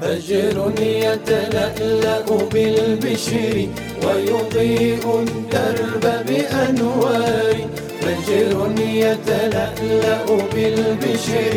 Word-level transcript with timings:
فجر 0.00 0.72
يتلألأ 0.80 2.26
بالبشر 2.52 3.56
ويضيء 4.04 5.04
الدرب 5.26 6.04
بأنوار. 6.26 7.56
فجر 8.00 8.72
يتلألأ 8.78 10.26
بالبشر 10.54 11.54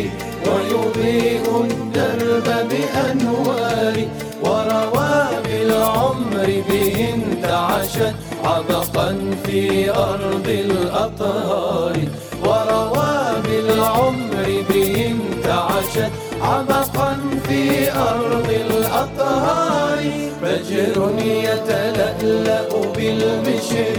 ويضيء 0.48 1.46
الدرب 1.72 2.48
بأنوار. 2.70 3.98
وروى 4.44 5.28
بالعمر 5.46 6.48
به 6.70 7.14
انتعشت 7.14 8.16
عبقا 8.44 9.32
في 9.46 9.90
أرض 9.90 10.48
الأطهار. 10.48 11.98
وروى 12.44 13.14
بالعمر 13.46 14.64
به 14.70 15.14
انتعشت 15.14 16.12
عبقا 16.42 17.18
في 17.84 17.92
أرض 17.92 18.50
الأطهار 18.50 20.04
فجر 20.42 21.12
يتلألأ 21.20 22.70
بالبشر 22.96 23.98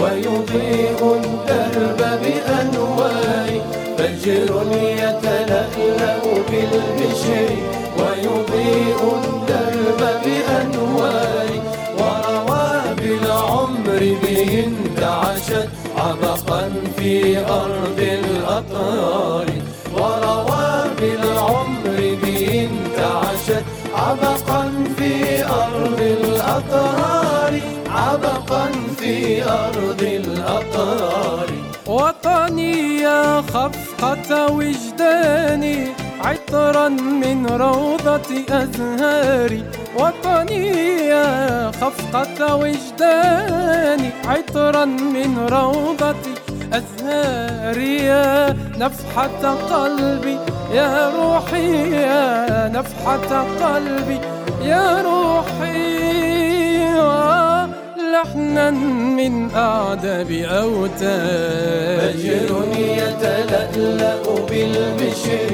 ويضيء 0.00 1.00
الدرب 1.24 2.00
بأنوار 2.22 3.50
فجر 3.98 4.50
يتلألأ 4.72 6.22
بالبشر 6.50 7.50
ويضيء 7.98 9.00
الدرب 9.24 10.00
بأنوار 10.24 11.50
وروى 11.98 12.94
بالعمر 12.96 14.16
به 14.22 14.64
انتعشت 14.66 15.68
عبقا 15.96 16.72
في 16.98 17.38
أرض 17.38 17.98
الأطهار. 17.98 19.45
في 29.06 29.42
أرض 29.44 30.02
الأطهار 30.02 31.46
وطني 31.86 32.98
يا 32.98 33.40
خفقة 33.40 34.52
وجداني 34.52 35.86
عطرا 36.24 36.88
من 36.88 37.46
روضة 37.46 38.30
أزهاري 38.50 39.64
وطني 39.98 40.66
يا 41.06 41.70
خفقة 41.70 42.56
وجداني 42.56 44.10
عطرا 44.24 44.84
من 44.84 45.46
روضة 45.50 46.24
أزهاري 46.72 47.96
يا 47.96 48.56
نفحة 48.78 49.54
قلبي 49.70 50.38
يا 50.72 51.10
روحي 51.10 51.90
يا 51.92 52.68
نفحة 52.68 53.44
قلبي 53.62 54.20
يا 54.62 55.02
روحي. 55.02 55.95
لحنا 58.16 58.70
من 58.70 59.50
أعدب 59.54 60.30
أوتار 60.30 61.98
فجر 62.00 62.64
يتلألأ 62.78 64.22
بالبشر 64.50 65.50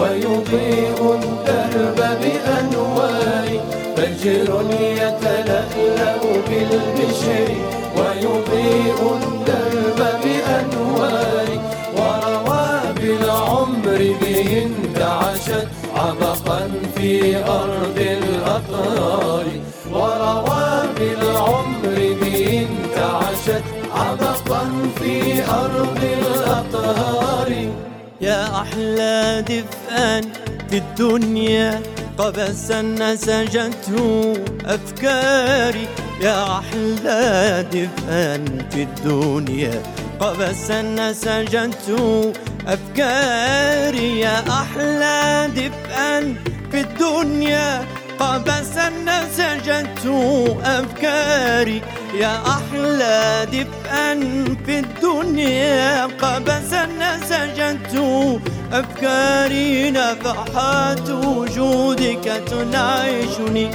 ويضيء 0.00 1.18
الدرب 1.22 1.96
بأنوار 1.96 3.48
فجر 3.96 4.64
يتلألأ 4.92 6.16
بالبشر 6.48 7.83
الأطهار 26.84 27.50
يا 28.20 28.60
أحلى 28.60 29.44
دفئا 29.48 30.20
في 30.70 30.76
الدنيا 30.78 31.80
قبسا 32.18 32.82
نسجته 32.82 34.32
أفكاري. 34.66 35.88
يا 36.20 36.58
أحلى 36.58 37.66
دفئا 37.72 38.44
في 38.70 38.82
الدنيا 38.82 39.82
قبسا 40.20 40.82
نسجته 40.82 42.32
أفكاري. 42.66 44.20
يا 44.20 44.36
أحلى 44.48 45.50
دفئا 45.56 46.34
في 46.70 46.80
الدنيا 46.80 47.84
قبسا 48.18 48.88
نسجت 48.88 50.06
أفكاري. 50.64 51.82
يا 52.20 52.34
أحلى 52.46 52.63
دفئا 53.44 54.14
في 54.66 54.78
الدنيا. 54.78 56.04
قبسا 56.04 56.86
نسجت 56.86 57.94
أفكاري 58.72 59.90
نفحات 59.90 61.10
وجودك 61.10 62.42
تنعشني. 62.46 63.70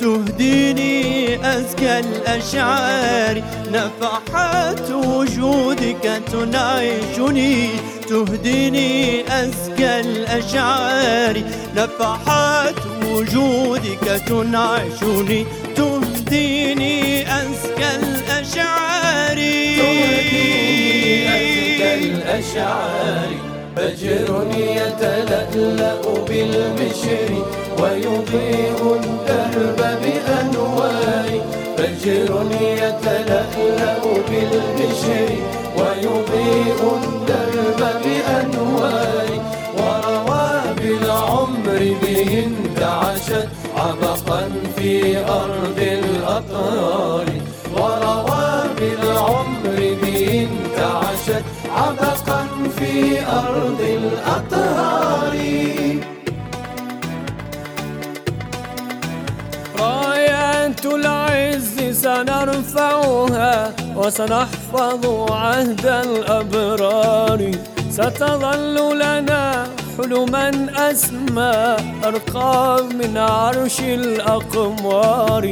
تهديني 0.00 1.36
أزكى 1.56 1.98
الأشعار 1.98 3.42
نفحات 3.72 4.90
وجودك 4.90 6.22
تنعشني. 6.32 7.68
تهديني 8.08 9.24
أزكى 9.28 10.00
الأشعار 10.00 11.42
نفحات 11.76 12.74
وجودك 13.06 14.22
تنعشني. 14.28 15.46
تهديني 16.24 17.22
أزكى 17.22 17.90
الأشعار. 18.02 19.36
تهديني 19.76 21.28
أزكى 21.28 21.94
الأشعار. 21.94 23.30
فجر 23.76 24.46
يتلألأ 24.56 26.02
بالبشر 26.28 27.30
ويضيء 27.80 28.80
الدرب 29.00 29.80
بأنوار 30.02 31.30
فجر 31.78 32.30
يتلألأ 32.60 34.04
بالبشر 34.28 35.30
ويضيء 35.78 36.80
الدرب 37.02 37.80
بأنوار 38.04 39.30
وروى 39.78 40.50
بالعمر 40.80 41.80
به 42.02 42.44
انتعشت 42.46 43.48
عبقا. 43.76 44.42
الأطهار 54.34 55.34
رايات 59.80 60.86
العز 60.86 61.76
سنرفعها 62.02 63.72
وسنحفظ 63.96 65.30
عهد 65.32 65.86
الأبرار. 65.86 67.50
ستظل 67.90 68.98
لنا 68.98 69.66
حلما 69.98 70.66
أسمى 70.90 71.76
أرقى 72.04 72.84
من 72.98 73.18
عرش 73.18 73.80
الأقمار. 73.80 75.50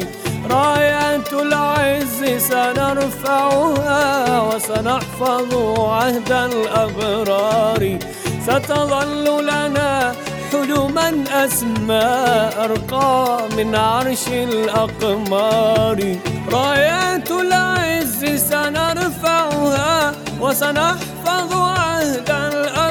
رايات 0.50 1.32
العز 1.32 2.20
سنرفعها 2.50 4.04
وسنحفظ 4.40 5.50
عهد 5.80 6.32
الأبرار. 6.32 7.98
ستظل 8.46 9.26
لنا 9.42 10.12
حلما 10.52 11.24
أسمى 11.44 12.08
أرقى 12.64 13.48
من 13.56 13.74
عرش 13.74 14.28
الأقمار. 14.28 16.16
رأيات 16.52 17.30
العز 17.30 18.24
سنرفعها 18.50 20.12
وسنحفظ 20.40 21.50
عهد 21.52 22.30
الأبرار. 22.30 22.81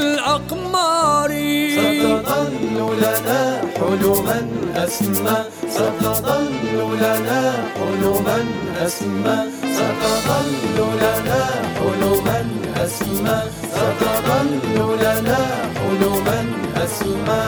الأقمار. 0.00 1.30
ستظل 1.78 2.78
لنا 3.04 3.40
حلما 3.78 4.38
أسمى. 4.84 5.36
ستظل 5.76 6.76
لنا 7.04 7.40
حلما 7.76 8.38
أسمى. 8.86 9.36
ستظل 9.78 10.78
لنا 11.02 11.42
حلما 11.78 12.38
أسمى. 12.84 13.38
ستظل 13.74 14.78
لنا 15.04 15.40
حلما 15.78 16.38
أسمى. 16.84 17.44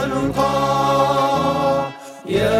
ألقى 0.00 0.54
يا 2.26 2.59